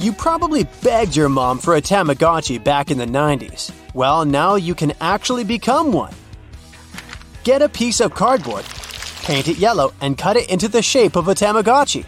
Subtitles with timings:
[0.00, 3.70] You probably begged your mom for a Tamagotchi back in the 90s.
[3.92, 6.14] Well, now you can actually become one.
[7.44, 8.64] Get a piece of cardboard,
[9.20, 12.06] paint it yellow, and cut it into the shape of a Tamagotchi.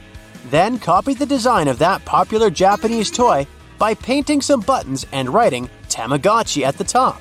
[0.49, 3.47] Then copy the design of that popular Japanese toy
[3.77, 7.21] by painting some buttons and writing Tamagotchi at the top.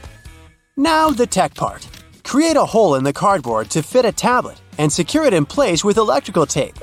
[0.78, 1.86] Now, the tech part.
[2.24, 5.84] Create a hole in the cardboard to fit a tablet and secure it in place
[5.84, 6.78] with electrical tape.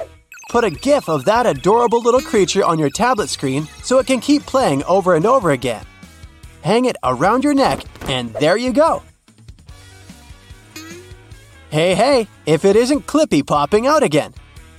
[0.48, 4.18] Put a GIF of that adorable little creature on your tablet screen so it can
[4.18, 5.84] keep playing over and over again.
[6.62, 9.02] Hang it around your neck, and there you go.
[11.70, 14.32] Hey, hey, if it isn't Clippy popping out again.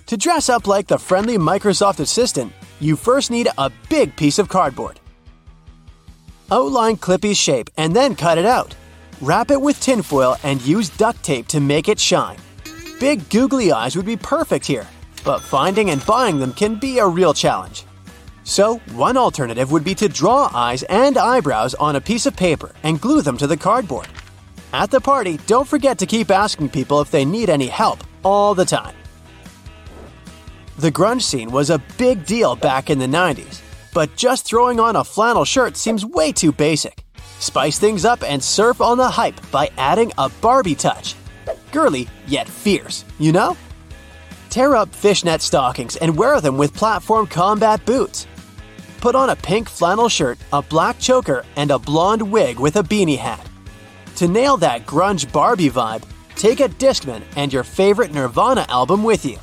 [0.07, 4.49] To dress up like the friendly Microsoft Assistant, you first need a big piece of
[4.49, 4.99] cardboard.
[6.51, 8.75] Outline Clippy's shape and then cut it out.
[9.21, 12.37] Wrap it with tinfoil and use duct tape to make it shine.
[12.99, 14.87] Big googly eyes would be perfect here
[15.19, 17.85] but finding and buying them can be a real challenge.
[18.43, 22.73] So, one alternative would be to draw eyes and eyebrows on a piece of paper
[22.83, 24.07] and glue them to the cardboard.
[24.73, 28.55] At the party, don't forget to keep asking people if they need any help all
[28.55, 28.95] the time.
[30.77, 33.61] The grunge scene was a big deal back in the 90s,
[33.93, 37.03] but just throwing on a flannel shirt seems way too basic.
[37.39, 41.15] Spice things up and surf on the hype by adding a Barbie touch.
[41.71, 43.57] Girly, yet fierce, you know?
[44.49, 48.25] Tear up fishnet stockings and wear them with platform combat boots.
[48.99, 52.83] Put on a pink flannel shirt, a black choker, and a blonde wig with a
[52.83, 53.45] beanie hat.
[54.15, 56.03] To nail that grunge Barbie vibe,
[56.35, 59.37] take a Discman and your favorite Nirvana album with you.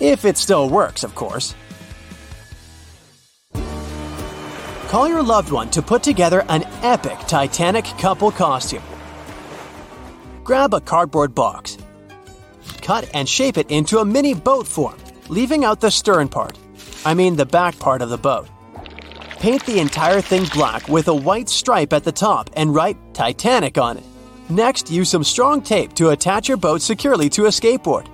[0.00, 1.54] If it still works, of course.
[4.88, 8.82] Call your loved one to put together an epic Titanic couple costume.
[10.42, 11.76] Grab a cardboard box,
[12.90, 16.58] cut and shape it into a mini boat form, leaving out the stern part.
[17.04, 18.48] I mean, the back part of the boat.
[19.38, 23.78] Paint the entire thing black with a white stripe at the top and write Titanic
[23.78, 24.02] on it.
[24.48, 28.08] Next, use some strong tape to attach your boat securely to a skateboard.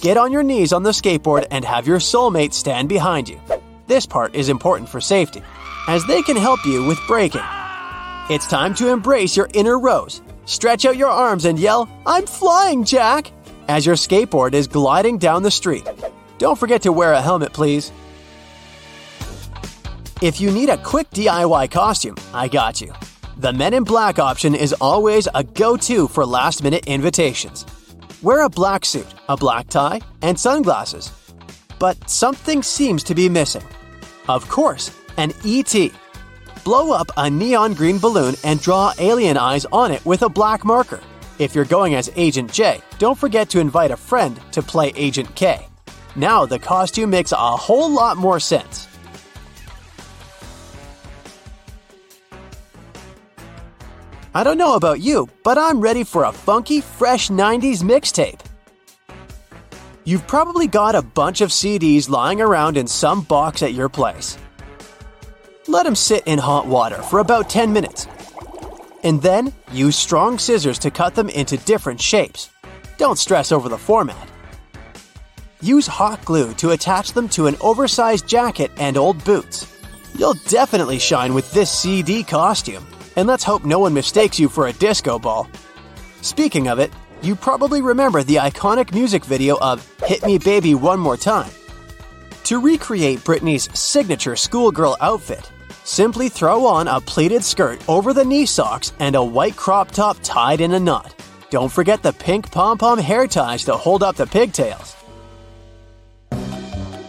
[0.00, 3.40] Get on your knees on the skateboard and have your soulmate stand behind you.
[3.88, 5.42] This part is important for safety,
[5.88, 7.48] as they can help you with braking.
[8.30, 10.22] It's time to embrace your inner Rose.
[10.44, 13.32] Stretch out your arms and yell, I'm flying, Jack!
[13.70, 15.86] As your skateboard is gliding down the street.
[16.38, 17.92] Don't forget to wear a helmet, please.
[20.20, 22.92] If you need a quick DIY costume, I got you.
[23.36, 27.64] The Men in Black option is always a go to for last minute invitations.
[28.22, 31.12] Wear a black suit, a black tie, and sunglasses.
[31.78, 33.64] But something seems to be missing.
[34.28, 35.74] Of course, an ET.
[36.64, 40.64] Blow up a neon green balloon and draw alien eyes on it with a black
[40.64, 41.00] marker.
[41.40, 45.34] If you're going as Agent J, don't forget to invite a friend to play Agent
[45.34, 45.66] K.
[46.14, 48.86] Now the costume makes a whole lot more sense.
[54.34, 58.40] I don't know about you, but I'm ready for a funky, fresh 90s mixtape.
[60.04, 64.36] You've probably got a bunch of CDs lying around in some box at your place.
[65.68, 68.06] Let them sit in hot water for about 10 minutes
[69.02, 72.50] and then use strong scissors to cut them into different shapes.
[72.98, 74.28] Don't stress over the format.
[75.62, 79.66] Use hot glue to attach them to an oversized jacket and old boots.
[80.16, 84.66] You'll definitely shine with this CD costume, and let's hope no one mistakes you for
[84.66, 85.48] a disco ball.
[86.22, 90.98] Speaking of it, you probably remember the iconic music video of Hit Me Baby One
[90.98, 91.50] More Time.
[92.44, 95.50] To recreate Britney's signature schoolgirl outfit,
[95.84, 100.18] Simply throw on a pleated skirt over the knee socks and a white crop top
[100.22, 101.14] tied in a knot.
[101.50, 104.96] Don't forget the pink pom pom hair ties to hold up the pigtails.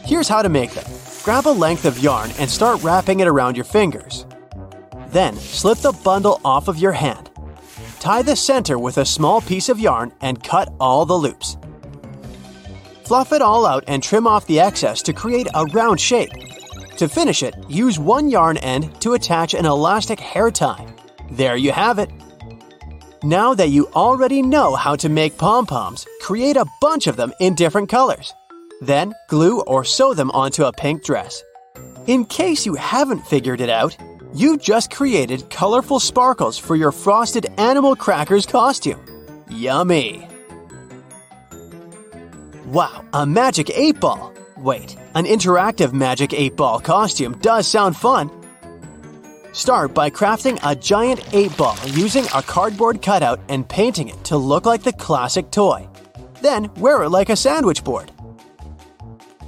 [0.06, 0.90] Here's how to make them
[1.24, 4.26] grab a length of yarn and start wrapping it around your fingers.
[5.10, 7.30] Then, slip the bundle off of your hand.
[8.00, 11.58] Tie the center with a small piece of yarn and cut all the loops.
[13.04, 16.32] Fluff it all out and trim off the excess to create a round shape.
[17.02, 20.86] To finish it, use one yarn end to attach an elastic hair tie.
[21.32, 22.12] There you have it.
[23.24, 27.56] Now that you already know how to make pom-poms, create a bunch of them in
[27.56, 28.36] different colors.
[28.82, 31.42] Then glue or sew them onto a pink dress.
[32.06, 33.98] In case you haven't figured it out,
[34.36, 39.04] you just created colorful sparkles for your frosted animal crackers costume.
[39.50, 40.28] Yummy!
[42.68, 44.32] Wow, a magic 8 ball!
[44.62, 48.30] Wait, an interactive Magic 8 Ball costume does sound fun.
[49.54, 54.38] Start by crafting a giant 8 ball using a cardboard cutout and painting it to
[54.38, 55.90] look like the classic toy.
[56.42, 58.12] Then wear it like a sandwich board.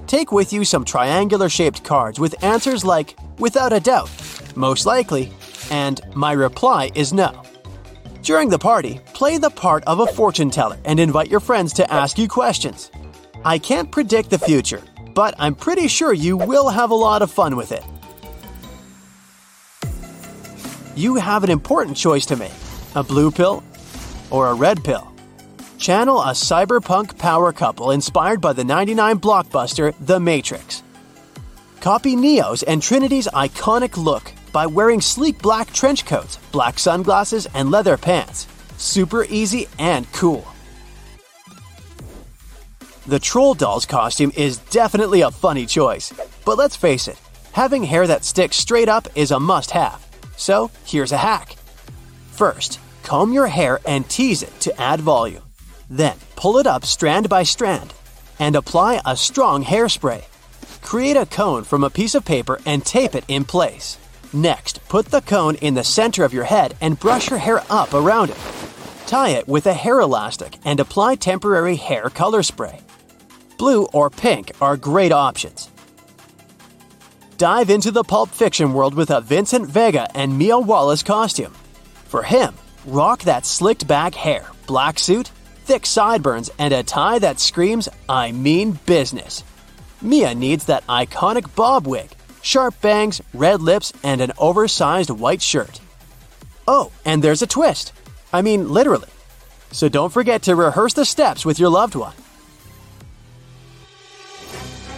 [0.08, 4.10] take with you some triangular shaped cards with answers like, without a doubt,
[4.56, 5.32] most likely,
[5.70, 7.44] and my reply is no.
[8.24, 11.94] During the party, play the part of a fortune teller and invite your friends to
[11.94, 12.90] ask you questions.
[13.46, 14.82] I can't predict the future,
[15.14, 17.84] but I'm pretty sure you will have a lot of fun with it.
[20.96, 22.52] You have an important choice to make
[22.96, 23.64] a blue pill
[24.30, 25.12] or a red pill.
[25.80, 30.84] Channel a cyberpunk power couple inspired by the 99 blockbuster The Matrix.
[31.82, 37.72] Copy Neo's and Trinity's iconic look by wearing sleek black trench coats, black sunglasses, and
[37.72, 38.48] leather pants.
[38.78, 40.53] Super easy and cool.
[43.06, 46.14] The Troll Doll's costume is definitely a funny choice,
[46.46, 47.20] but let's face it,
[47.52, 50.08] having hair that sticks straight up is a must have.
[50.38, 51.58] So, here's a hack.
[52.32, 55.44] First, comb your hair and tease it to add volume.
[55.90, 57.94] Then, pull it up strand by strand
[58.40, 60.24] and apply a strong hairspray.
[60.82, 63.98] Create a cone from a piece of paper and tape it in place.
[64.32, 67.94] Next, put the cone in the center of your head and brush your hair up
[67.94, 68.40] around it.
[69.08, 72.80] Tie it with a hair elastic and apply temporary hair color spray.
[73.58, 75.70] Blue or pink are great options.
[77.38, 81.54] Dive into the Pulp Fiction world with a Vincent Vega and Mia Wallace costume.
[82.06, 82.54] For him,
[82.86, 85.32] rock that slicked back hair, black suit,
[85.66, 89.44] thick sideburns, and a tie that screams, I mean business.
[90.02, 92.12] Mia needs that iconic bob wig,
[92.42, 95.80] sharp bangs, red lips, and an oversized white shirt.
[96.68, 97.94] Oh, and there's a twist.
[98.32, 99.10] I mean, literally.
[99.72, 102.14] So don't forget to rehearse the steps with your loved one.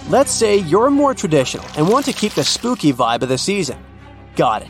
[0.08, 3.84] Let's say you're more traditional and want to keep the spooky vibe of the season.
[4.36, 4.70] Got it.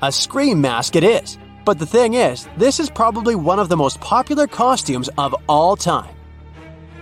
[0.00, 1.38] A scream mask it is.
[1.64, 5.74] But the thing is, this is probably one of the most popular costumes of all
[5.74, 6.14] time.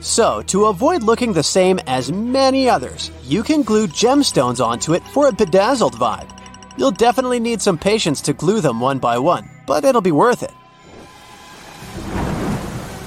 [0.00, 5.02] So, to avoid looking the same as many others, you can glue gemstones onto it
[5.08, 6.30] for a bedazzled vibe.
[6.78, 10.42] You'll definitely need some patience to glue them one by one, but it'll be worth
[10.42, 10.54] it.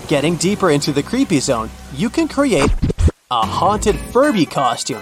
[0.07, 2.69] Getting deeper into the creepy zone, you can create
[3.31, 5.01] a haunted Furby costume.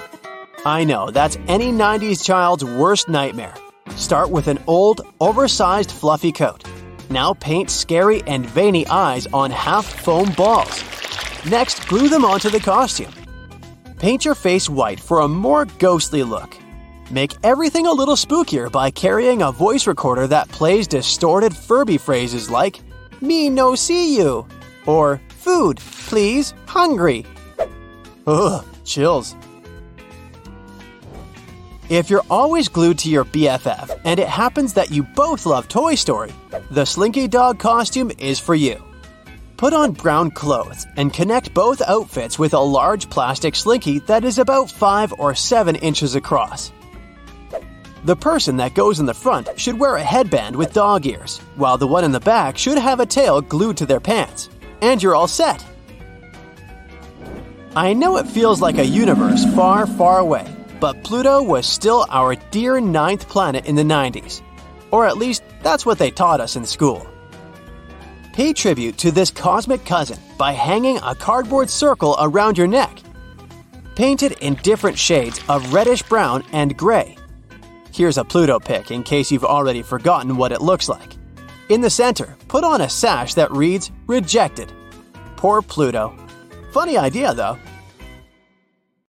[0.63, 3.55] I know, that's any 90s child's worst nightmare.
[3.95, 6.63] Start with an old, oversized fluffy coat.
[7.09, 10.83] Now paint scary and veiny eyes on half foam balls.
[11.49, 13.11] Next, glue them onto the costume.
[13.97, 16.55] Paint your face white for a more ghostly look.
[17.09, 22.47] Make everything a little spookier by carrying a voice recorder that plays distorted Furby phrases
[22.47, 22.79] like,
[23.21, 24.47] Me no see you,
[24.85, 27.25] or Food, please, hungry.
[28.27, 29.36] Ugh, chills.
[31.89, 35.95] If you're always glued to your BFF and it happens that you both love Toy
[35.95, 36.31] Story,
[36.69, 38.83] the Slinky Dog costume is for you.
[39.57, 44.38] Put on brown clothes and connect both outfits with a large plastic slinky that is
[44.38, 46.72] about 5 or 7 inches across.
[48.06, 51.77] The person that goes in the front should wear a headband with dog ears, while
[51.77, 54.50] the one in the back should have a tail glued to their pants.
[54.81, 55.65] And you're all set!
[57.79, 60.45] I know it feels like a universe far, far away,
[60.81, 64.41] but Pluto was still our dear ninth planet in the 90s.
[64.91, 67.07] Or at least, that's what they taught us in school.
[68.33, 72.99] Pay tribute to this cosmic cousin by hanging a cardboard circle around your neck.
[73.95, 77.15] Paint it in different shades of reddish brown and gray.
[77.93, 81.13] Here's a Pluto pic in case you've already forgotten what it looks like.
[81.69, 84.69] In the center, put on a sash that reads Rejected.
[85.38, 86.13] Poor Pluto.
[86.74, 87.57] Funny idea, though.